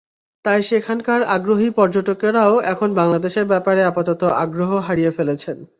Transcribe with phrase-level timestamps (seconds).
[0.45, 5.57] তাই সেখানকার আগ্রহী পর্যটকেরাও এখন বাংলাদেশের ব্যাপারে আপাতত আগ্রহ হারিয়ে ফেলেছেন।